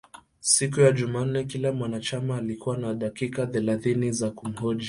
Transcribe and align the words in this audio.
Siku 0.39 0.79
ya 0.81 0.91
jumanne 0.91 1.43
kila 1.43 1.71
mwanachama 1.71 2.37
alikuwa 2.37 2.77
na 2.77 2.93
dakika 2.93 3.47
thelathini 3.47 4.11
za 4.11 4.31
kumhoji 4.31 4.79